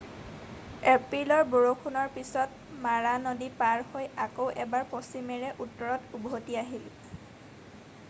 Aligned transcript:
এপ্ৰিলৰ 0.93 1.43
বৰষুণৰ 1.51 2.09
পিছত 2.15 2.73
মাৰা 2.87 3.13
নদী 3.27 3.51
পাৰ 3.61 3.85
হৈ 3.93 4.09
আকৌ 4.27 4.51
এবাৰ 4.67 4.91
পশ্চিমেৰে 4.97 5.55
উত্তৰত 5.67 6.23
উভতি 6.23 6.61
আহিল 6.65 6.95